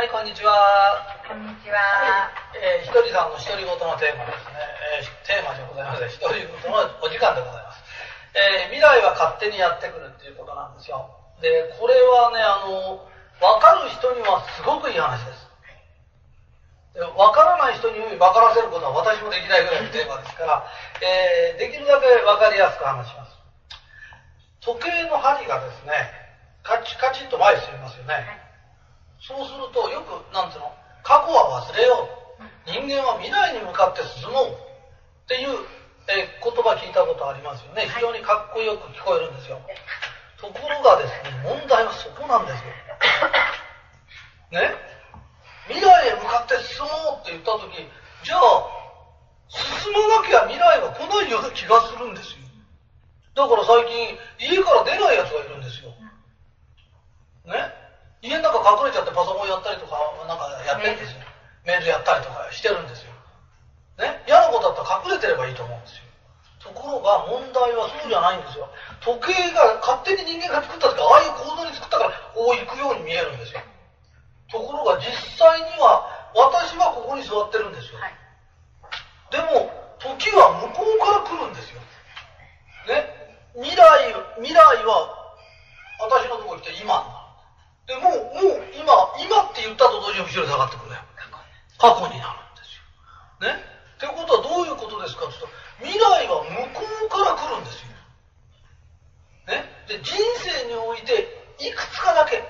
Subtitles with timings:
[0.00, 0.56] はい、こんにちは。
[1.28, 1.76] こんにちは。
[2.56, 4.56] えー、ひとりさんの独り言のテーマですね。
[4.96, 6.16] えー、テーマでございません。
[6.16, 7.84] 独り言のお時間でございます。
[8.32, 11.04] えー、未来は勝手にやってくるっていうことなんですよ。
[11.44, 13.04] で、これはね、あの、
[13.44, 15.44] わかる人にはすごくいい話です。
[16.96, 20.64] わからない人に分からせることは私もできないぐらいのテーマですから、
[21.04, 23.36] えー、できるだけ分かりやすく話します。
[24.64, 25.92] 時計の針がですね、
[26.64, 28.14] カチカチと前に進みますよね。
[28.16, 28.39] はい
[29.20, 32.20] そうするとよくなんていうの過去は忘れよう。
[32.64, 35.48] 人間は未来に向かって進もうっていう、
[36.08, 37.86] え言葉聞いたことありますよね。
[37.94, 39.60] 非常にかっこよく聞こえるんですよ。
[40.40, 42.72] ところがですね問題はそこなんですよ。
[44.60, 44.74] ね？
[45.68, 47.86] 未来へ向かって進もうって言った時
[48.24, 48.66] じゃあ
[49.48, 52.38] 進まなきゃ未来は来ないような気がするんですよ。
[53.34, 55.92] だから最近家から出ないやつがいるんですよ。
[57.44, 57.79] ね？
[58.22, 59.96] 家の中隠れちゃってパソコンやったりとか、
[60.28, 61.20] なんかやってるんですよ。
[61.64, 63.12] メールやったりとかしてるんですよ。
[63.98, 64.22] ね？
[64.26, 66.04] 嫌なことだったら隠れてればいいと思うんですよ。
[66.60, 68.68] ところが問題はそうじゃないんですよ。
[69.00, 73.64] 時計が勝手に人間が作ったとか、ああいう構造に作ったからこう行くように見えるんですよ。
[74.52, 75.08] ところが実
[75.40, 76.04] 際には
[76.36, 78.00] 私はここに座ってるんですよ。
[78.00, 78.12] はい、
[79.32, 81.80] でも時は向こうから来るんですよ。
[82.88, 83.08] ね？
[83.56, 85.36] 未来、未来は
[86.00, 87.19] 私のとこ来て今
[87.90, 88.86] でもう、もう今、
[89.18, 91.02] 今って言ったと同時に後ろに下がってくるよ。
[91.74, 93.50] 過去になるんですよ。
[93.50, 93.58] ね？
[93.98, 95.42] ってことはどういうことですかって
[95.82, 97.90] 言うと、未来は向こうから来るんですよ。
[99.50, 99.66] ね？
[99.90, 101.26] で、人生において、
[101.58, 102.46] いくつかだけ、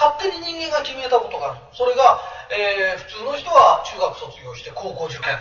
[0.00, 1.60] 勝手に人間が決めたことがある。
[1.76, 5.36] それが、えー、普通の人は中学卒業して高校受験。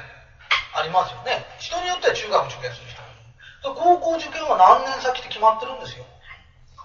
[0.76, 1.48] ありますよね。
[1.60, 6.04] 人によっては中学受験する人高校受験は何年先って決まってるんですよ。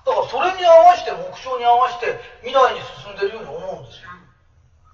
[0.08, 4.08] だからそれに合わせて目標に合わせて未来に進んでるように思うんですよ。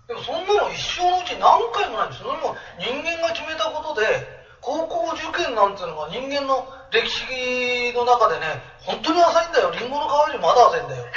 [0.08, 2.22] でもそんなの一生のうち何回もないんです。
[2.22, 4.26] それも人間が決めたことで、
[4.60, 9.70] 高校受験なんていうのが人間の歴史の中でね、本当に浅いんだよ。
[9.70, 11.04] リンゴの皮よりまだ浅いんだよ。
[11.04, 11.10] ね。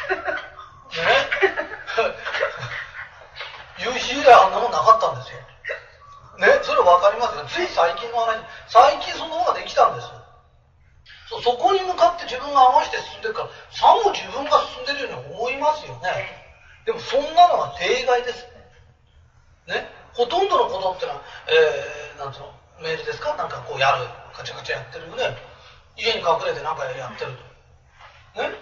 [3.82, 5.40] 有史以来あんなもんなかったんですよ。
[6.38, 7.44] ね、それ分かりますよ。
[7.46, 8.38] つい最近の話、
[8.68, 10.17] 最近その方ができたんですよ。
[11.30, 16.24] そそこに向かって自分が合わせて進んでるからさも自分が進んでるように思いますよね。
[16.86, 18.48] でもそんなのは例外です
[19.68, 19.92] ね。
[20.16, 21.22] ほとんどのことってのは、
[21.52, 22.56] えー、なんつうの？
[22.80, 23.36] メールですか？
[23.36, 25.36] なんかこうやるカチャカチャやってるよね
[25.98, 27.44] 家に隠れてなんかやってると。
[28.40, 28.56] ね？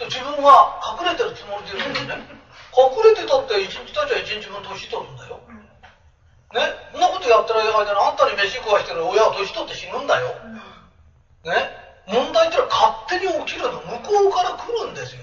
[0.00, 2.24] で自分は隠れてるつもりでいるんですね。
[2.72, 5.44] 隠れてたって一日たちは一日分年取るんだよ。
[6.56, 6.72] ね？
[6.92, 10.32] そんなことやってる間にあんたに飯食わしてる親は年取って死ぬんだよ。
[11.44, 11.81] ね？
[12.06, 12.68] 問題ってのは
[13.06, 15.22] 勝手に起きるの向こうから来るんですよ。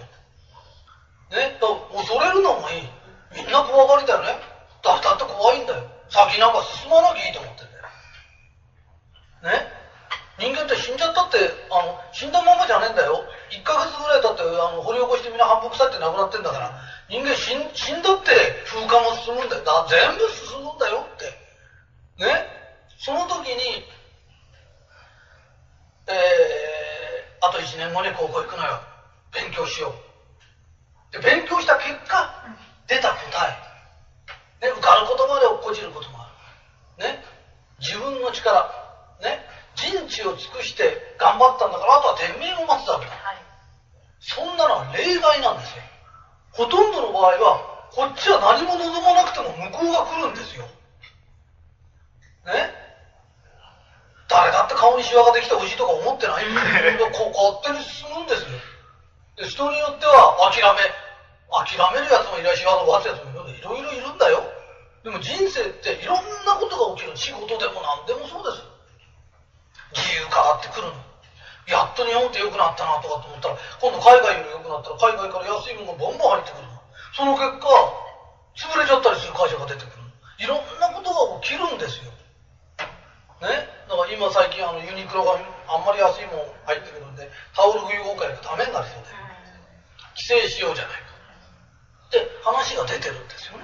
[1.31, 2.89] ね、だ恐れるのもいい。
[3.35, 4.39] みんな怖がりだよね。
[4.81, 5.83] だだって怖いんだよ。
[6.09, 7.83] 先なんか進まなきゃいいと思ってんだよ。
[9.43, 9.79] ね
[10.39, 11.37] 人間って死んじゃったって、
[11.69, 13.27] あの、死んだままじゃねえんだよ。
[13.51, 16.79] 1ヶ月ぐらい経って、あの、掘り起こしてみんな反復さって亡くなってんだから、
[17.09, 18.31] 人間死ん死んだって
[18.65, 19.63] 風化も進むんだよ。
[19.65, 21.27] だ全部進むんだよって。
[22.23, 22.47] ね
[22.99, 23.83] その時に、
[26.07, 26.68] えー、
[27.49, 28.79] あと1年後に高校行くのよ。
[29.33, 31.11] 勉強しよう。
[31.11, 32.45] で、勉強した結果、
[32.85, 33.57] 出た答
[34.61, 34.67] え。
[34.67, 36.29] ね、受かることまで落っこちることもあ
[37.01, 37.07] る。
[37.07, 37.23] ね、
[37.79, 38.69] 自分の力、
[39.19, 39.41] ね、
[39.73, 43.11] 人知を尽くして頑張ったんだから、あとは天命を待つだけだ。
[43.17, 43.41] はい、
[44.19, 45.81] そんなのは例外なんですよ。
[46.51, 50.65] ほとんどの場合は、こっちは何も望まなくても向こうが来るんですよ。
[52.45, 52.78] ね
[54.29, 56.45] 誰だって顔にシワができてほしいとか思ってない。
[56.45, 58.49] ん でこ勝手に進むんですよ。
[59.35, 60.85] で人によっては諦め
[61.49, 64.43] 諦めるやつもいないしワード待つやつもいろいろいるんだよ。
[65.03, 67.17] でも人生っていろんなことが起きる。
[67.17, 68.63] 仕事でも何でもそうです。
[69.97, 70.93] 自由変わってくるの。
[71.65, 76.69] やっと日本って良くなったなとかと思ったら今度海外より良くなったら海外から安いものがボンボン入ってくるの。
[77.13, 77.67] その結果
[78.55, 80.03] 潰れちゃったりする会社が出てくる
[80.39, 82.11] いろんなことが起きるんですよ
[83.41, 83.67] ね？
[83.87, 89.09] だから今最近あのユニクロがあんまり安いもん入ってくるんでタオル冬合会がダメになりそうで
[90.15, 91.09] 規制しようじゃないか。
[92.07, 93.63] って話が出てるんですよね。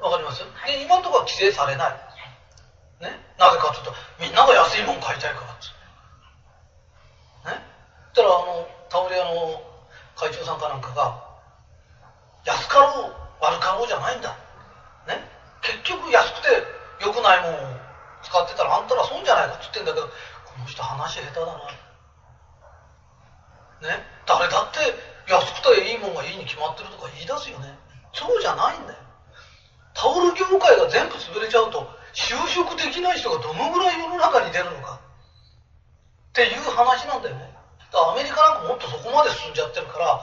[0.00, 0.44] わかります？
[0.66, 1.92] で今のところは規制されない。
[3.00, 3.18] ね？
[3.38, 5.72] なぜかというとみんなが安いもん買いたいからっつ
[7.48, 7.56] ね？
[7.56, 9.60] ったらあのタオル屋の
[10.14, 11.20] 会長さんかなんかが
[12.44, 14.36] 安かろう悪かろうじゃないんだ。
[15.08, 15.20] ね？
[15.62, 16.48] 結局安くて
[17.00, 17.85] 良くないもんを
[18.26, 21.54] 使ってたらあんたら損じゃないかって言ってんだけどこの人話下手だな
[23.94, 24.02] ね？
[24.26, 24.82] 誰だって
[25.30, 27.70] 安くていいもんがいいに決まってるとか言い出すよね
[28.12, 28.98] そうじゃないんだよ。
[29.92, 37.48] タオル業界が全部潰れちゃうと、就職できない人がどのぐらい世の中に出るのかっていう話なんだよね。
[37.92, 40.20] だからアメリカなんかもっとそこまで進んじゃってるから、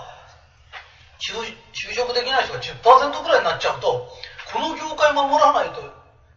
[1.17, 1.33] 就
[1.93, 4.09] 職できない人が10%ぐらいになっちゃうと、
[4.53, 5.81] この業界守らないと、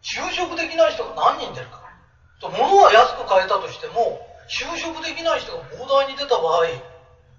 [0.07, 1.83] 就職できない人が何人出るか。
[2.39, 6.63] 物は安く買えたとしても、就職できない人が膨大に出た場合、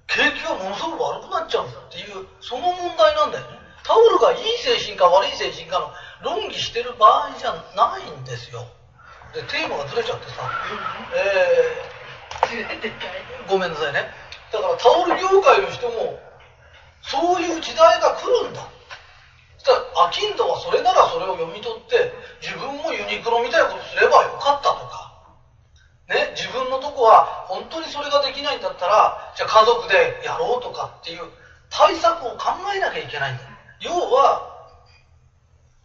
[0.07, 3.57] 景気がものすごく悪くなっちゃうんだっていう、その問題なんだよね。
[3.85, 5.89] タオルがいい精神か悪い精神かの
[6.21, 8.67] 論議してる場合じゃないんですよ。
[9.33, 10.45] で、テーマがずれちゃってさ、
[11.17, 14.13] えー、ごめんなさいね。
[14.53, 16.21] だからタオル業界の人も、
[17.01, 18.69] そういう時代が来るんだ。
[19.69, 25.13] そしたら、アキンドはそれならそれを読み取って、自分もユニクロみたいなことすればよかったとか、
[26.09, 31.29] ね、自分のとこは本当にそれができないんだったら、じゃあ家族でやろうとかっていう
[31.69, 33.43] 対策を考えなきゃいけないんだ。
[33.81, 34.57] 要は、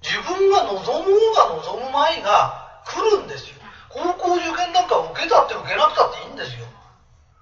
[0.02, 3.56] 自分が望む方が望む前が来るんですよ。
[3.90, 6.66] 高校受験なんか受けたって受けなくたっていいんですよ。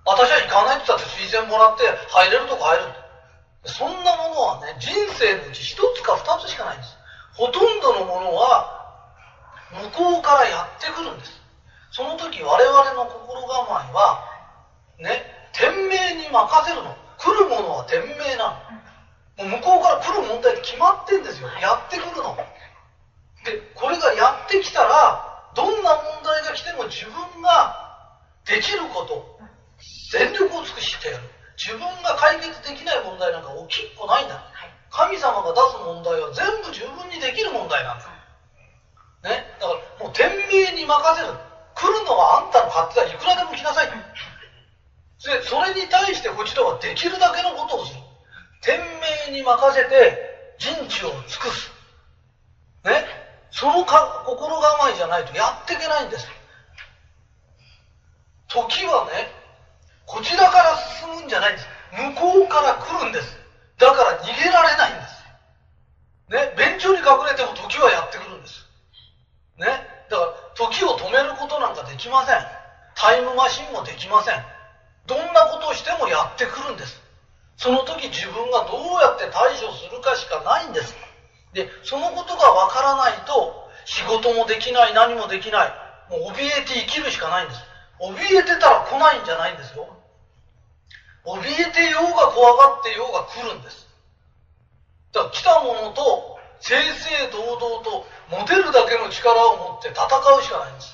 [0.05, 3.00] 私は行かないって言ったって推薦もらって入れるとこ入る
[3.65, 6.97] そんなものはね、人生のうち一つか二つしかないんです。
[7.33, 8.81] ほとんどのものは
[9.71, 11.41] 向こうからやってくるんです。
[11.91, 14.23] その時我々の心構えは、
[14.99, 15.23] ね、
[15.53, 16.95] 天命に任せるの。
[17.17, 18.57] 来るものは天命な
[19.37, 19.45] の。
[19.49, 21.47] もう向こうから来る問題って決まってんですよ。
[21.61, 22.35] やってくるの。
[23.45, 28.09] で、これがやってきたら、どんな問題が来ても自分が
[28.45, 29.39] できること、
[30.11, 31.23] 全力を尽くしてやる。
[31.61, 34.41] 自分が解決できない問題なんか起きっこないんだ。
[34.89, 38.09] 神様が出す問題は全部自分にできる問題なんだ。
[39.29, 39.45] ね？
[39.61, 41.29] だからもう天命に任せる。
[41.77, 43.05] 来るのはあんたの勝手だ。
[43.05, 43.87] いくらでも来なさい。
[43.87, 43.93] で、
[45.45, 48.01] それに対してこちらはできるだけのことをする。
[48.61, 48.81] 天
[49.29, 51.69] 命に任せて人知を尽くす。
[52.83, 53.05] ね？
[53.51, 56.27] そのか心構えじゃないとやっていけないんです。
[58.47, 59.29] 時はね、
[60.11, 61.67] こちらから進むんじゃないんです。
[61.95, 63.39] 向こうから来るんです。
[63.79, 65.23] だから逃げられないんです。
[66.27, 66.53] ね。
[66.59, 68.67] 便所に隠れても時はやってくるんです。
[69.55, 69.67] ね。
[70.11, 72.43] だから時を止めることなんかできません。
[72.95, 74.43] タイムマシンもできません。
[75.07, 77.01] どんなことをしてもやってくるんです。
[77.55, 80.93] その時自分がどうやって対処するかしかないんです。
[81.53, 85.71] で、そのことがわからないと、仕事もできない、何もできない。
[86.09, 87.61] もう怯えて生きるしかないんです。
[88.01, 90.00] 怯えてたら来ないんじゃないんですよ。
[91.25, 93.87] 怯えてようが怖がってようが来るんです。
[95.13, 100.93] だから来たものと正々堂々と持てるだけの力を持って戦うしかないんです。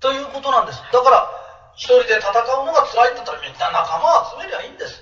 [0.00, 0.82] ということなんです。
[0.92, 1.30] だから、
[1.76, 5.00] 一人で戦うのが辛いんだったらみんな仲間集めりゃいいんです。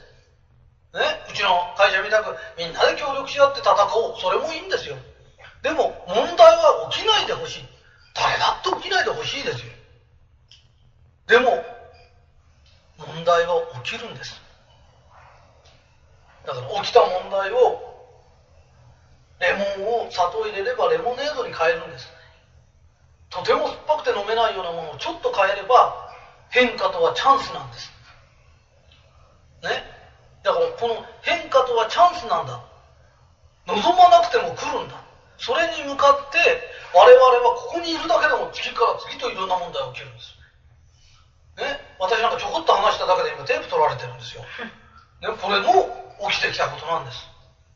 [0.94, 4.20] ね、うちの会社みたくみんなで協力し合って戦おう。
[4.20, 4.96] それもいいんですよ。
[5.62, 7.64] でも問題は起きないでほしい。
[8.14, 9.72] 誰だって起きないでほしいですよ。
[11.26, 11.64] でも、
[13.82, 14.40] 起きるんです。
[16.46, 17.92] だから起きた問題を、
[19.40, 22.08] レモンを砂糖入れればレモネードに変えるんです。
[23.30, 26.14] とても酸っぱくて飲めないようなものをちょっと変えれば
[26.50, 27.90] 変化とはチャンスなんです。
[29.62, 29.82] ね？
[30.42, 32.60] だからこの変化とはチャンスなんだ。
[33.66, 35.02] 望まなくても来るんだ。
[35.38, 36.38] それに向かって
[36.94, 40.36] 我々はここにいるだけでも次から次といろんな問題が起きるんです。
[41.56, 41.80] ね。
[41.98, 44.44] 私なんかちょこっと話しただけで今テープ取られてるんですよ。
[45.20, 47.28] ね、これも起きてきたことなんです。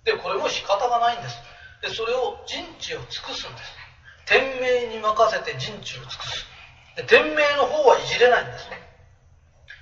[0.05, 1.37] で、これも仕方がないんです。
[1.83, 3.73] で、それを人知を尽くすんです。
[4.27, 6.47] 天命に任せて人知を尽くす。
[7.07, 8.83] 天命の方はいじれないんですね。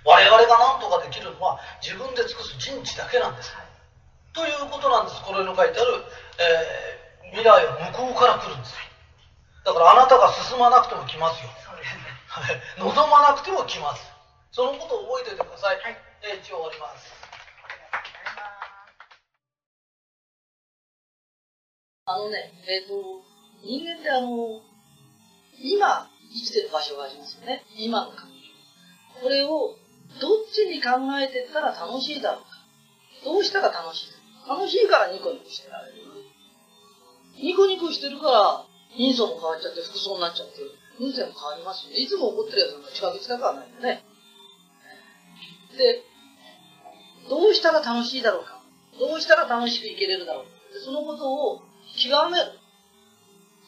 [0.04, 3.54] 我々が何とかできるのは自分で尽くす人知だけなんです。
[4.34, 5.22] ということなんです。
[5.22, 6.04] これの書いてある、
[6.38, 8.74] えー、未来は向こうから来るんです。
[9.64, 11.48] だからあなたが進まなくても来ますよ。
[12.79, 14.03] 望まなくても来ます。
[14.50, 15.81] そのことを覚えておいてください。
[15.81, 17.12] はい、えー、一応終わります。
[22.07, 23.23] あのね、えっ、ー、と、
[23.62, 24.61] 人間ってあの、
[25.59, 27.64] 今、生きてる場所がありますよね。
[27.76, 29.21] 今の感情。
[29.23, 29.76] これを
[30.21, 32.49] どっちに考えてったら楽しいだろうか。
[33.25, 34.49] どうしたら楽しい？
[34.49, 36.03] 楽しいからニコニコしてられる。
[37.41, 38.64] ニコニコしてるから、
[38.97, 40.61] 人相も変わっちゃって服装になっちゃって、
[40.98, 41.96] 運勢も変わりますよね。
[41.96, 44.04] いつも怒ってるやつなんか近づきたくはないよね。
[45.76, 46.04] で、
[47.28, 48.62] どうしたら楽しいだろうか。
[48.98, 50.50] どうしたら楽しく生きれるだろうか。
[50.84, 51.62] そのことを
[51.96, 52.58] 極める。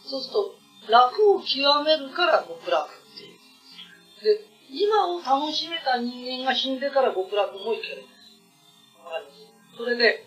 [0.05, 0.55] そうすると、
[0.89, 4.39] 楽を極めるから極楽っていう。
[4.39, 8.05] で、今を楽しめた人間が死んでから極楽もいける。
[9.77, 10.27] それで、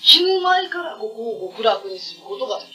[0.00, 2.74] 死ぬ前からここを極楽にすることができる。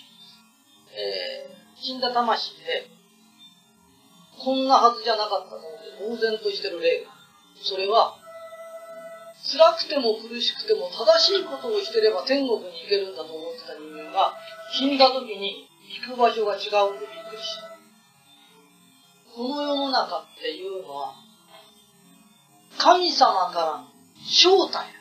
[0.92, 2.90] えー、死んだ魂で、
[4.44, 7.12] こんなはずじゃなかったと思って呆然としてる霊が。
[7.64, 8.16] それは、
[9.52, 14.34] 辛くても苦しくても正しいことをしてれば天国に行けるんだと思ってた人間が、
[14.72, 15.68] 死んだ時に
[16.08, 17.70] 行く場所が違うってびっくりした。
[19.36, 21.16] この世の中っていうのは、
[22.78, 23.88] 神様からの
[24.28, 25.00] 招待だ。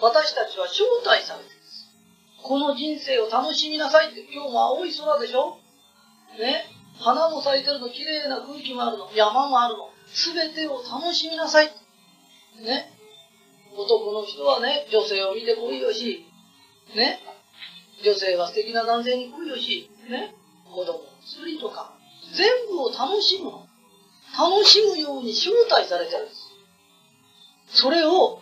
[0.00, 1.59] 私たちは招待されてる。
[2.42, 5.58] この人生を楽しみなさいって、今日も青い空でしょ？
[6.38, 6.64] ね？
[6.98, 11.66] 花も咲いてるの、綺麗な空気もあるの、山もあるの、すべてを楽しみなさい。
[12.60, 12.92] ね？
[13.76, 16.26] 男の人はね、女性を見て恋をし、
[16.94, 17.20] ね？
[18.04, 20.34] 女性は素敵な男性に恋をし、ね？
[20.64, 21.94] 子供を作りとか、
[22.34, 23.66] 全部を楽しむの。
[24.36, 27.82] 楽しむように招待されてるんです。
[27.82, 28.40] それを、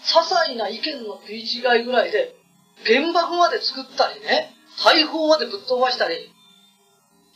[0.00, 2.37] 些細な意見の食い違いぐらいで、
[2.86, 4.54] 原爆まで作ったりね、
[4.84, 6.32] 大砲までぶっ飛ばしたり、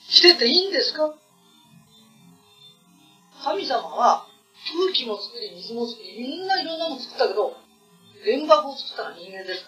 [0.09, 1.15] してていいんですか？
[3.45, 4.27] 神様は、
[4.73, 7.57] 空気も作り、水も作り、みんないろんなもの作ったけど、
[8.25, 9.67] 原爆を作ったのは人間です。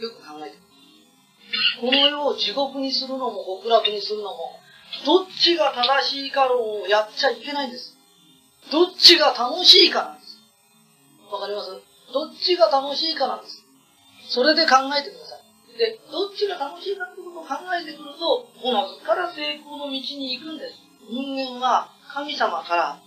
[0.00, 0.56] よく考えて
[1.80, 4.60] この世を地獄にするのも極楽にするのも、
[5.06, 7.96] どっちが正しいか論をやっちゃいけないんです。
[8.70, 10.38] どっちが楽しいかなんです。
[11.32, 11.70] わかります？
[12.12, 13.64] どっちが楽しいかなんです。
[14.28, 15.78] それで考えてください。
[15.78, 20.74] で、どっちが楽しいかってことを考えてくると、おのずから成功の道に行くんです。
[21.08, 23.00] 人間は神様から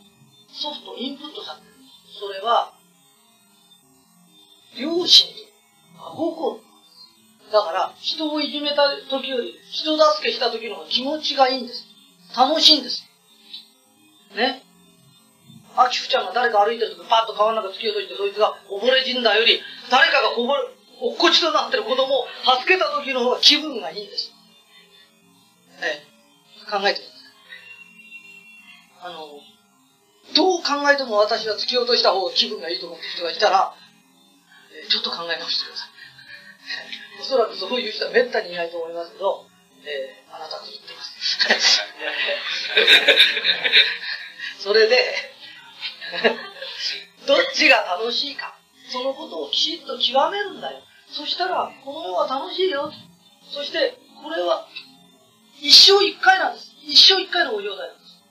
[0.51, 2.19] ソフト、インプットされてるんです。
[2.19, 2.73] それは、
[4.75, 5.41] 良心と
[5.97, 6.61] 真心。
[7.51, 11.85] だから、人をいじめた時より、人助けした時の方が気持ちがいいんです。
[12.35, 13.03] 楽しいんです。
[14.35, 14.63] ね。
[15.75, 20.63] アキフちゃんが誰か歩いてる時パッと川の中突き落としてそいつが溺れ死んだより、誰かがこぼれ、
[21.01, 22.27] 落っこちとなってる子供を
[22.62, 24.31] 助けた時の方が気分がいいんです。
[25.81, 27.17] ええ、考えてくださ
[29.10, 29.10] い。
[29.10, 29.41] あの、
[30.36, 33.74] どう考えても私は突き落とした方が気分がいいと思って人がいたら、
[34.72, 35.89] えちょっと考え直してください。
[37.22, 39.46] おそらくそういう人はめったにいないと思いますけど、
[39.84, 41.81] えー、あなたと言ってます。
[44.62, 45.34] それで、
[47.25, 48.55] どっちが楽しいか、
[48.91, 50.84] そのことをきちっと極めるんだよ。
[51.11, 52.91] そしたら、この世は楽しいよ。
[53.51, 54.67] そして、これは、
[55.59, 56.71] 一生一回なんです。
[56.81, 58.23] 一生一回のご状態なんです。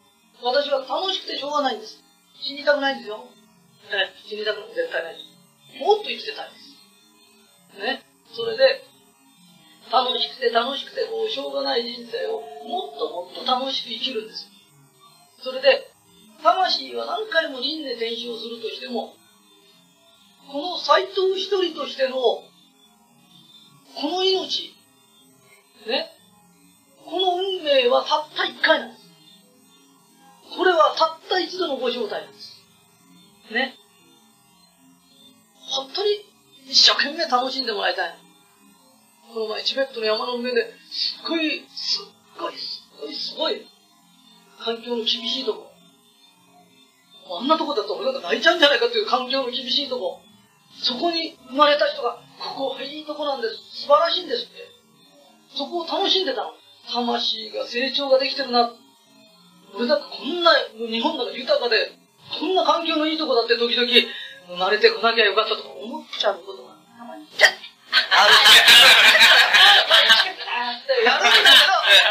[0.43, 2.03] 私は楽しくてしょうがないんです。
[2.41, 3.19] 死にたくないんですよ。
[3.93, 5.85] ね、死にたく絶対ないです。
[5.85, 6.71] もっと生きてたいです。
[7.79, 8.03] ね。
[8.33, 8.91] それで、
[9.93, 14.49] 楽しくて楽しくてこうしょうがない人生をもっともっと楽しく生きるんです。
[15.43, 15.91] それで、
[16.43, 19.15] 魂は何回も輪廻転生するとしても、
[20.51, 22.17] この斎藤一人としての、
[23.95, 24.75] この命、
[25.87, 26.11] ね、
[27.05, 29.11] この運命はたった一回なんです。
[30.57, 32.61] これはたった一度のご正体なんです。
[33.53, 33.75] ね。
[35.71, 36.11] 本当に
[36.69, 38.15] 一生懸命楽しんでもらいたい。
[39.33, 42.07] この前、チベットの山の上で、すっごい、すっ
[42.39, 43.67] ごい、すっごい、すごい、
[44.59, 45.71] 環境の厳しいとこ。
[47.39, 50.21] あんなとこだと俺なんか泣いちゃうんじゃないかっていう環境の厳しいとこ。
[50.83, 53.85] そこに生まれた人が、ここいいとこなんです。
[53.85, 54.55] 素晴らしいんですって。
[55.55, 56.55] そこを楽しんでたの。
[56.91, 58.73] 魂が成長ができてるな。
[59.77, 61.93] 俺だってこんな、日本なんか豊かで、
[62.39, 63.87] こんな環境のいいとこだって時々、
[64.49, 67.55] 生まれてこなきゃよかったとか思っちゃうことがたまにある。
[71.05, 71.47] やるんだけど、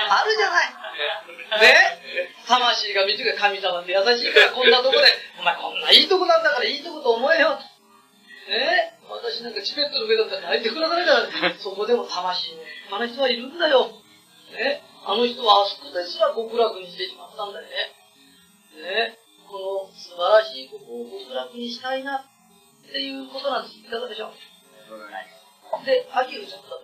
[0.09, 0.69] あるじゃない。
[1.61, 1.99] ね？
[2.47, 4.99] 魂が短い神様って優しいからこんなとこで、
[5.39, 7.59] お前こんないいとこなんだからいいとこと思えよ。
[8.49, 11.13] ね私なんかチベットの上だったら泣いてくださいか
[11.49, 13.93] ら、そこでも魂の立派な人はいるんだよ。
[14.53, 17.69] ねあの人はあそこですら極楽にしてしまったんだよね。
[18.81, 19.17] ね
[19.49, 22.25] この素晴らしいここを極楽にしたいなっ
[22.85, 23.79] ていうことなんです。
[23.79, 26.79] いかがでしょう、はい、で、秋をちょっと。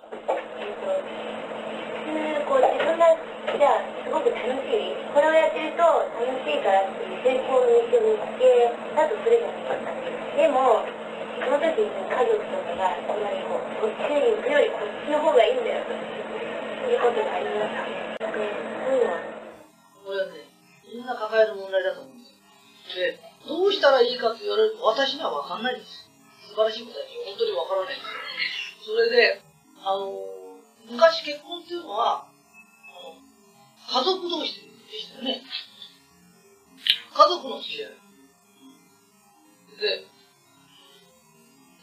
[2.46, 3.10] こう自分が
[3.58, 10.86] じゃあすごく楽しいこれをやってると楽しいからっていう成功の道を見つけだとするじゃないですかでも
[11.40, 18.52] その時に家族とかがこんなにこうこっちに行くよりこっちの方がいいんだよということがありますで
[18.84, 19.20] そういうのは
[20.06, 20.48] これはね
[20.88, 22.36] みんな抱える問題だと思うんです
[22.94, 26.10] で、どうしたらいいかって言われると私には分かんないです。
[26.50, 28.96] 素晴らしいことだけど、本当に分からないですよ。
[28.96, 29.42] それで、
[29.84, 30.14] あの、
[30.90, 32.28] 昔結婚っていうのは、
[33.90, 34.54] 家族同士
[34.90, 35.42] でしたよね。
[37.14, 37.92] 家族の付き合い。
[39.76, 40.08] で、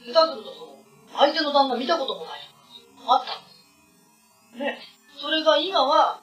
[0.06, 0.78] 下手するとその、
[1.14, 2.40] 相手の旦那見たこともない。
[3.06, 3.50] あったんで
[4.56, 4.58] す。
[4.58, 4.78] ね。
[5.20, 6.20] それが今は、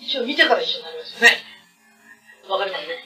[0.00, 1.36] 一応見てから一緒になりますよね。
[2.48, 3.04] わかりますね。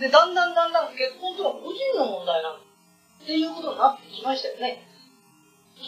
[0.00, 2.56] で、だんだんだんだん結婚とは個人の問題なの。
[2.56, 4.82] っていうことになってきましたよね。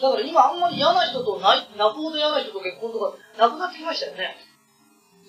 [0.01, 4.37] だから今あんまり嫌な人と泣くほど嫌な人と結婚とかなくなってきましたよね。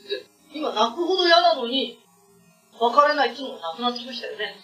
[0.07, 2.00] で今泣くほど嫌なのに、
[2.79, 4.55] 別れないっていうのもなくなってきましたよね。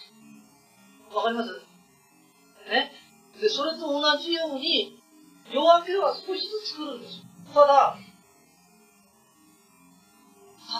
[1.12, 1.50] わかります？
[2.70, 2.92] ね。
[3.40, 4.98] で、それと同じように、
[5.50, 7.22] 夜明けは少しずつ来るんです。
[7.52, 7.96] ただ、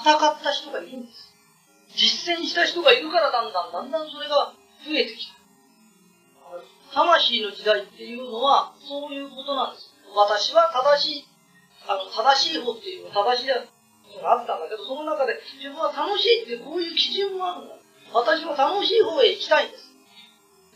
[0.04, 1.32] 戦った人がいるんです。
[1.94, 4.54] 実践した人がいるからだんだんだんだんそれが
[4.86, 5.34] 増えてきた。
[6.94, 9.92] 魂の時代っていうのは、そういうことなんです。
[10.14, 11.28] 私は正しい、
[11.88, 17.74] あの、正しい方っていうのは正しいのがあったんだけど、その中で自分は楽しいってこういう基準もあるんだ。
[18.12, 19.81] 私も楽しい方へ行きたいんです。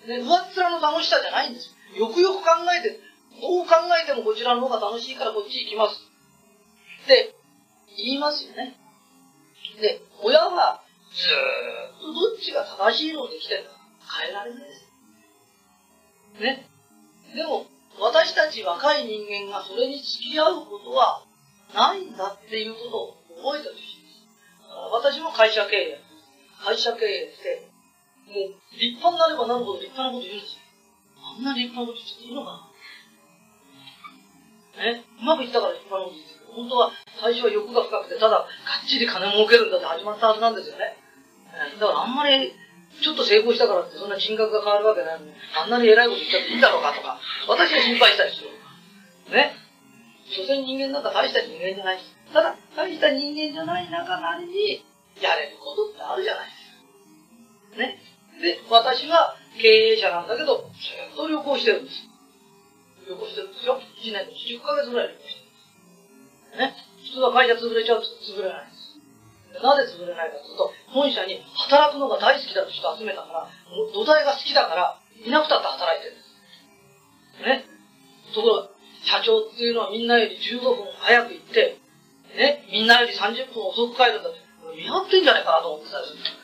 [0.06, 2.08] ね、上っ面の楽しさじゃないんですよ。
[2.08, 3.00] よくよく考えて、
[3.40, 6.00] どう考えてもこちらの方が楽しいからこっち行きます。
[7.04, 7.34] って
[7.96, 8.76] 言いますよね。
[9.80, 10.82] で、親は
[11.12, 13.70] ずっとどっちが正しいので来てるか
[14.20, 14.86] 変えられないです。
[16.40, 16.68] ね。
[17.34, 17.66] でも、
[17.98, 21.24] 私たち若い人間がそれに付き合うことは
[21.74, 24.26] ないんだっていうことを覚えてほしいです。
[24.92, 26.00] 私も会社経営。
[26.64, 27.68] 会社経営して、
[28.26, 30.62] もう立派になればなるほど立派なこと言うんですよ。
[31.22, 32.70] あんな立派なこと言っていいのか
[34.76, 35.04] なね。
[35.22, 36.90] うまくいったから立派なこと言って本当は
[37.20, 38.48] 最初は欲が深くて、ただ、がっ
[38.88, 40.96] ちり金儲けるんだって始まったはずなんですよね。
[41.78, 42.52] だからあんまり
[43.00, 48.50] ちょっと成功したからってそんな人格が変わるわけないのに、あんなに偉いこと言っちゃっていいんだろうかとか、私が心配したりする。
[49.32, 49.52] ね？
[50.32, 54.84] 所詮人間なんか大した人間じゃないし、ただ、大した人間じゃない中なりに、
[55.20, 57.82] やれることってあるじゃないですか。
[57.84, 58.00] ね？
[58.40, 62.04] で、私は経営者なんだけど、ずっと旅行してるんです。
[63.08, 63.80] 旅行してるんですよ。
[63.80, 66.76] 1年10ヶ月ぐらい旅行してるんです。
[66.76, 66.86] ね。
[67.06, 68.86] 普通は会社潰れちゃうと潰れないんです。
[69.62, 73.48] なぜ潰れないかというと、本社に働くのが大好きだと人集めたから、
[73.94, 76.22] 土台が好きだから、いなくたって働いてるんで
[77.40, 77.64] す。
[77.64, 77.64] ね。
[78.34, 78.68] ところが、
[79.04, 81.78] 社長っていうのはみんなより15分早く行って、
[82.36, 84.40] ね、みんなより30分遅く帰るんだって、
[84.76, 86.35] 見張ってんじゃないかなと思ってたんですよ。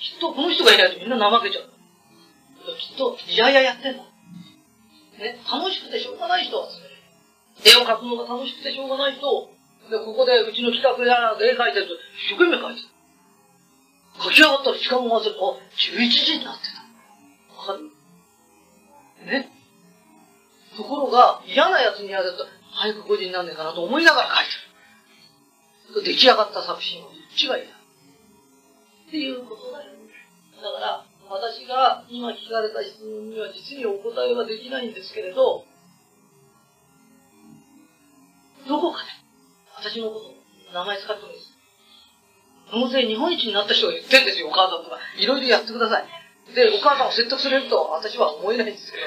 [0.00, 1.68] きっとこの人がいないとみんな怠けちゃう。
[2.78, 4.02] きっと、いやいややってんだ。
[4.02, 6.72] ね、楽しくてしょうがない人はね、
[7.64, 9.20] 絵を描くのが楽しくてしょうがない人
[9.90, 12.82] で、ここでうちの企画や絵描いてると、一生懸命描いて
[14.16, 14.24] た。
[14.24, 15.42] 書き上がったら時間を忘れて、あ、
[15.76, 16.80] 11時になってた。
[17.56, 17.90] わかる？
[19.26, 19.48] ね？
[20.76, 24.32] ところが、嫌な奴にやると、早く5時になんねえかなと思いながら描
[25.92, 26.04] いてる。
[26.04, 27.66] 出来上がった作品はどっちが嫌
[29.10, 29.90] っていうことだよ。
[30.62, 35.64] だから、私が今聞かれた質問には実にお答えはできないんですけれど、
[38.68, 39.10] どこかで、
[39.74, 40.34] 私のこと、
[40.72, 41.58] 名前使ってもいいです。
[42.72, 44.98] 納税日本一になった人が言ってんですよ、お母さんとか。
[45.18, 46.19] いろいろやってください。
[46.54, 49.04] で、お母さんを説得すると私は思えないんですけど、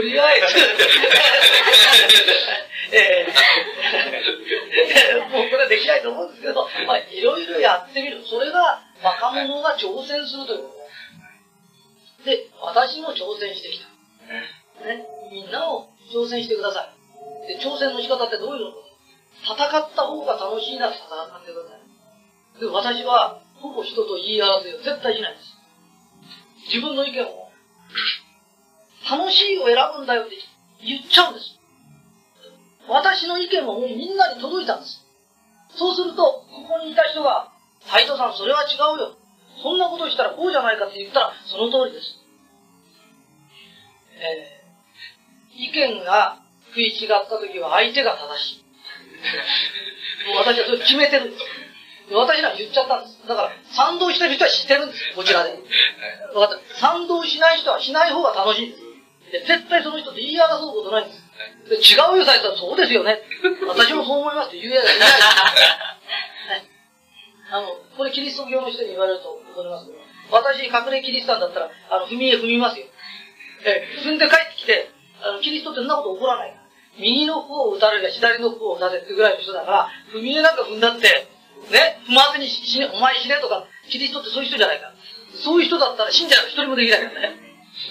[0.00, 0.46] とりあえず
[2.92, 3.30] えー、
[5.30, 8.24] もうこれはできないと思うんですけど、まあ、いろいろやってみる。
[8.24, 10.70] それが若者が挑戦するというこ
[12.22, 13.86] とで、私も挑戦してきた。
[14.86, 16.92] ね、みんなも挑戦してくださ
[17.44, 17.48] い。
[17.48, 18.76] で、挑戦の仕方ってどういうの
[19.42, 19.58] 戦っ
[19.94, 21.08] た方が楽しいなら戦っ
[21.44, 21.80] てください。
[22.60, 25.55] で、私は、ほぼ人と言い争いを絶対しないです。
[26.66, 27.50] 自分の意見を、
[29.08, 30.36] 楽しいを選ぶんだよって
[30.84, 31.58] 言っちゃうんです。
[32.88, 35.04] 私の意見はもうみんなに届いたんです。
[35.76, 39.16] そうすると、ここにいた人が、斎藤さん、それは違うよ。
[39.62, 42.18] そんなことしたらこうじゃないかって言ったら、その通りです。
[44.16, 48.64] えー、意見が食い違った時は相手が正しい。
[50.28, 51.44] もう私はそれ決めてるんです。
[52.10, 53.18] 私ら言っちゃったんです。
[53.26, 55.58] だから、賛同してる人は知ってるんですこちらで。
[56.32, 56.78] 分かった。
[56.78, 58.86] 賛同しない人はしない方が楽しいんです。
[59.32, 61.26] で絶対その人って言い争うことないんです。
[61.66, 63.18] で違うよ、されたらそうですよね。
[63.66, 66.62] 私もそう思いますって言うやついない。
[66.62, 66.70] ね、
[67.50, 69.98] あの、これキリスト教の人に言われると思いますけど、
[70.30, 72.86] 私、隠れキリスタンだったら、あの、踏み絵踏みますよ。
[73.64, 74.90] え、踏んで帰ってきて、
[75.22, 76.62] あの、キリストってそんなこと起こらないから。
[76.98, 81.28] 右の方を打たれりゃ左の方を打たれってぐらいの人だから、踏み絵なんか踏んだって、
[81.70, 84.92] ね、踏まずに死ね、お前死ねとか、キリストってそういう人じゃないか。
[85.34, 87.36] そういう人だったら信者一人もできないからね。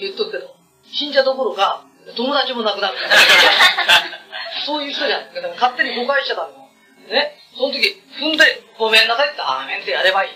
[0.00, 0.54] 言っとくけど。
[0.92, 1.84] 信者どころか、
[2.16, 2.96] 友達もなくなる。
[4.64, 5.34] そういう人じゃない。
[5.34, 6.48] だから勝手に誤解しちゃダ
[7.08, 7.14] メ。
[7.14, 7.38] ね。
[7.56, 10.30] その時、踏んで、ごめんなさいって、アーメンってやればい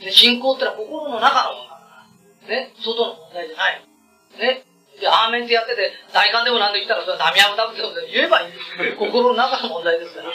[0.00, 0.04] い。
[0.04, 2.06] ね、信仰ってのは心の中のものだか
[2.48, 2.48] ら。
[2.48, 2.72] ね。
[2.82, 3.82] 外の問題じゃない。
[4.38, 4.64] ね。
[5.00, 8.52] で、アーメンってやってて、大寒でもなんで来たら、それはダミアムダブって言えばいい。
[8.98, 10.30] 心の中の問題ですから。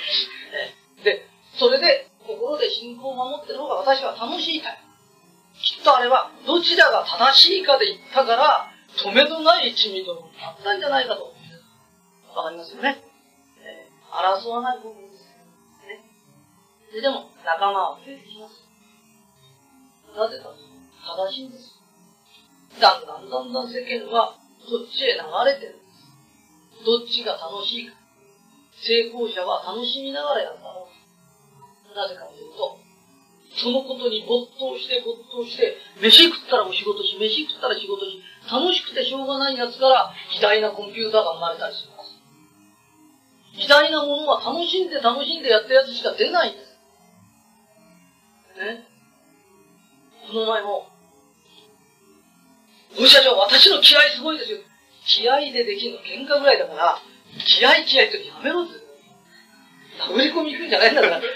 [1.03, 1.25] で、
[1.59, 4.77] それで、心で信仰を守ってる方が私は楽しいたい。
[5.57, 11.33] きっとあれは、どちらが正しいかで言ったから、止めどない一味となったんじゃないかと。
[12.35, 13.01] わかりますよね。
[13.61, 15.25] えー、争わない部分です。
[15.87, 16.05] ね。
[16.93, 18.61] で、でも、仲間は増えてきます。
[20.15, 21.77] なぜか、正しいんです。
[22.79, 25.85] だんだんだんだん世間は、そっちへ流れてるんで
[26.77, 26.85] す。
[26.85, 27.95] どっちが楽しいか。
[28.81, 30.86] 成功者は楽しみながらやるだろう。
[31.97, 32.77] なぜかというと、
[33.57, 42.21] そのことに没頭して没頭して、飯食ったらお仕事し、飯食ったら仕事し、楽しくてしょうがない奴から偉大なコンピューターが生まれたりします。
[43.57, 46.77] 偉大なものは楽しんで楽しんでやったやつしか出ないんです。
[48.61, 48.85] ね。
[50.27, 50.87] この前も、
[52.99, 54.59] お社長、私の気合すごいですよ。
[55.05, 57.01] 気合でできるの喧嘩ぐらいだから、
[57.45, 58.86] 気合気合ってやめろって。
[59.99, 61.19] 殴り込み行くんじゃないんだから。
[61.19, 61.27] もう、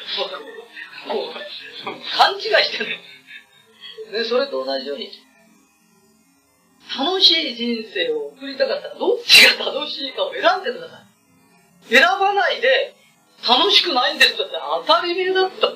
[2.15, 2.97] 勘違いしてる
[4.11, 4.19] の。
[4.19, 5.09] ね、それと同じように、
[6.97, 11.03] 楽しい人生を送りたかったら、どっちが楽しいかを選んでくださ
[11.89, 11.91] い。
[11.95, 12.95] 選ばないで、
[13.47, 14.43] 楽しくないんですって
[14.85, 15.67] 当たり前だった。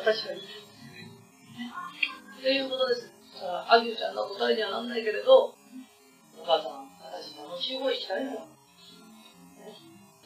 [0.00, 0.40] 私はいい。
[0.40, 0.42] っ
[2.42, 3.10] ていうことです。
[3.42, 5.54] あゆちゃんの答えにはなんないけれど、
[6.38, 8.48] お母さん、私楽しい方行きたいの。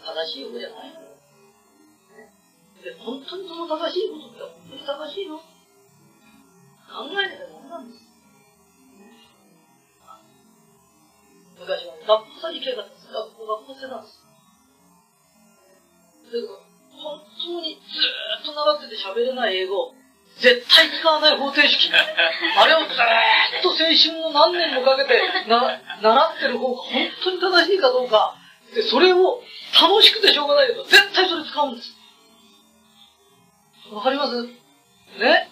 [0.05, 1.17] 正しい方じゃないのよ。
[2.85, 5.39] で、本当にその正しいことって本当に正しいの？
[5.39, 8.05] 考えなきゃダメなんです。
[11.59, 12.93] 昔は学校さえ行けば学
[13.39, 14.21] 校学校生なんです。
[16.31, 16.41] で
[16.93, 19.95] 本当にずーっと習ってて喋れない英語、
[20.39, 21.89] 絶対使わない方程式。
[21.95, 28.37] あれをずーっと青春の何年もかけてな習ってる方が本当に正しいかどうか。
[28.75, 29.41] で、それを
[29.81, 31.95] 楽しくてしょうがないけど、絶対それ使うんです。
[33.93, 34.43] わかります？
[34.43, 35.51] ね？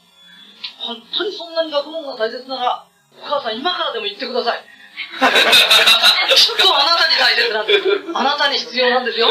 [0.80, 2.86] 本当にそんなに学問が大切なら、
[3.22, 4.58] お母さん今からでも言ってください。
[4.58, 7.86] きっとあなたに大切なんです。
[8.14, 9.28] あなたに必要なんですよ。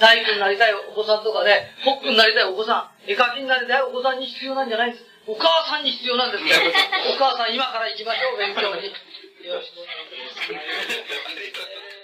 [0.00, 5.04] 大工になりたいお子さんとかで、コックになりたいお子さん、絵描きになりたいお子さんに必要なんじゃないんです。
[5.26, 6.50] お母さんに必要なんですよ。
[7.14, 8.90] お母さん今から行きましょう、勉強に。
[9.46, 10.62] よろしくお願いしま
[11.92, 11.95] す。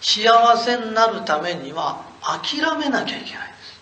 [0.00, 3.80] 幸せになるためには諦めなきゃいけないです。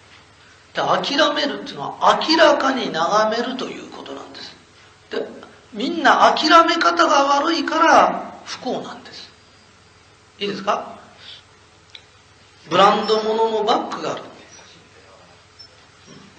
[0.75, 0.83] で
[1.17, 4.55] 諦めるっていうのは明らかに眺めるということなんです。
[5.11, 5.27] で
[5.73, 9.31] みんな諦め方が悪いから不幸なんです。
[10.39, 10.99] いいですか？
[12.71, 14.23] ブランド物のバッグがある。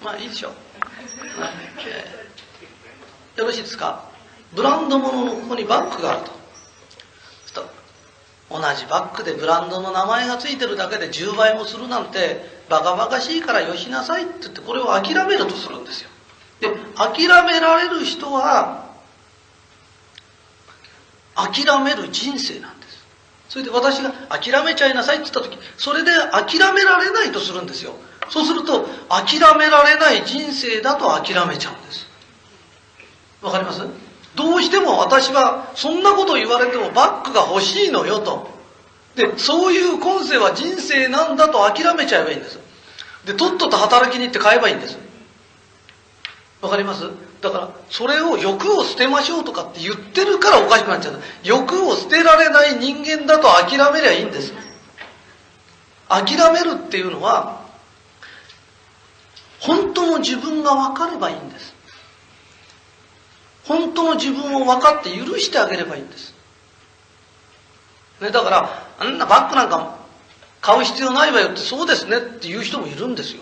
[0.04, 0.54] まあいいでしょう。
[3.40, 4.10] よろしいですか？
[4.54, 6.39] ブランド物のここにバッグがあると。
[8.50, 16.10] 同じバッグでブランドの名前が付いてるだけで10倍もするなんてバカバカしいからよしなさいって言ってこれを諦めるとするんですよ。
[16.60, 18.90] で、諦められる人は
[21.36, 23.06] 諦める人生なんです。
[23.50, 27.94] それで私が諦めちゃいなさいって言った時、それで諦められないとするんですよ。
[28.30, 32.08] そうすると、諦められない人生だと諦めちゃうんです。
[33.42, 33.82] わかります？
[34.40, 38.50] どうしても私は、そんなこと言われてもバッグが欲しいのよと。
[39.16, 42.58] で、そういう今世は人生なんだと諦めちゃえばいいんです。
[43.26, 44.98] で、とっとと働きに行って買えばいいんです。
[46.62, 47.04] わかります？
[47.42, 51.20] だから、それを欲を捨てましょうとかって言ってるからおかしくなっちゃう。
[51.44, 54.54] 欲を捨てられない人間だと諦めりゃいいんです。
[56.08, 57.60] 諦めるっていうのは、
[59.60, 61.76] 本当の自分が分かればいいんです。
[63.70, 66.34] 本当の自分を分かって許してあげればいいんです。
[68.20, 69.96] ね、だから、あんなバッグなんか
[70.60, 73.42] 買う必要ないわよって、そうですねって言う人もいるんですよ。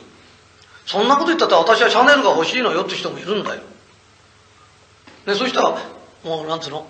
[0.86, 3.62] そんなこと言ったって私はシャネルが欲しいのよって人もいるんだよ。
[5.26, 5.78] で、そしたら、
[6.24, 6.86] もうなんつうの、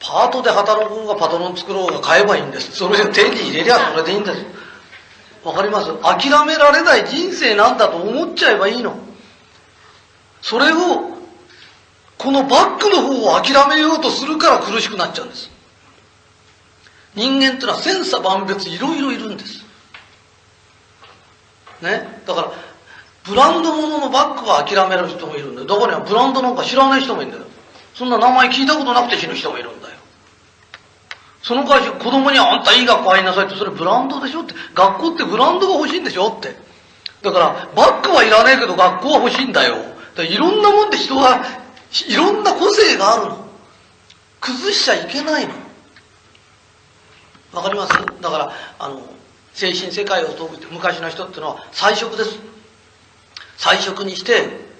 [0.00, 2.72] パートで働こうがパトロン作ろうが買えばいいんです。
[2.72, 4.44] それで手に入れりゃそれでいいんです。
[5.44, 5.92] わかります？
[6.02, 8.96] 諦められない人生なんだと思っちゃえばいいの。
[10.40, 11.21] それを、
[12.22, 15.50] このバックの方を諦めようとするから苦しくなっちゃうんです。
[17.14, 19.64] 人間ってのは千差万別いろいろいるんです。
[21.82, 22.22] ね？
[22.26, 22.52] だから、
[23.24, 25.66] ブランド物ののバッグは諦める人もいるんだよ。
[25.66, 27.44] どこにはブランドなんか知らない人もいるんだよ。
[27.94, 29.94] そんな名前聞いたことなくて死ぬ人もいるんだよ。
[31.42, 34.54] その会社、子供にあんたいい学校入りなさいって、それブランドでしょって。
[34.74, 36.54] 学校ってブランドが欲しいんでしょって。
[37.22, 39.76] だから、バッグはいらねえけど学校は欲しいんだよ
[40.14, 40.22] だ。
[40.22, 41.61] いろんなもんで人は
[42.08, 43.46] いろんな個性があるの。
[44.40, 45.54] 崩しちゃいけないの。
[47.52, 47.92] わかります？
[48.20, 49.02] だから、あの、
[49.52, 52.38] 精神世界を解くって昔の人っていうのは菜食です。
[53.58, 54.72] 菜食にして、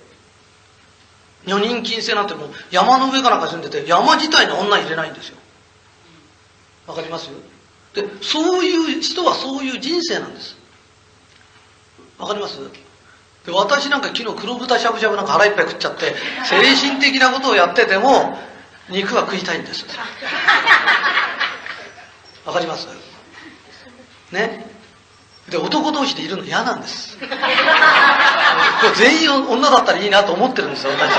[1.47, 5.37] 女人禁制なんてもう山の上かなんか住んでて山自体に女入れないんですよ。
[6.87, 7.29] わかります？
[7.95, 10.57] で、そういう人はそういう人生なんです。
[12.19, 12.59] わかります？
[13.47, 18.39] で、私なんか昨日黒豚しゃぶしゃぶなんか腹いっぱい食っちゃって、精神的なことをやってても、
[18.89, 19.85] 肉が食いたいんです。
[22.45, 22.87] わかります？
[24.33, 24.67] ね？
[25.51, 27.19] で、男同士でいるの嫌なんです。
[28.97, 31.13] 全員女だったらいいなと思ってるんですよ、私。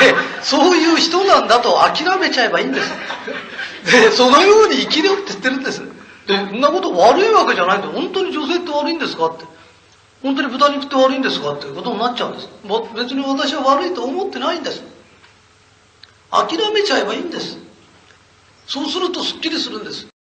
[0.00, 2.92] で、そういう人なんだと諦めちゃえばいいんです。
[3.90, 5.82] で、そのように生きるって言ってるんです。
[6.26, 9.44] で、そんなこと悪いわけじゃないんで、本当に女性って悪いんですかって。
[10.24, 11.52] 本当に豚肉って悪いんですか？
[11.52, 12.48] っていうことになっちゃうんです。
[12.96, 14.82] 別に私は悪いと思ってないんです。
[16.30, 17.58] 諦めちゃえばいいんです。
[18.66, 20.13] そうするとスッキリするんです。